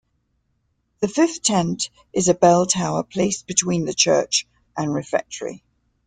The 1.01 1.07
fifth 1.07 1.43
tent 1.43 1.91
is 2.11 2.27
a 2.27 2.33
belltower 2.33 3.07
placed 3.07 3.45
between 3.45 3.85
the 3.85 3.93
church 3.93 4.47
and 4.75 4.91
refectory. 4.91 5.63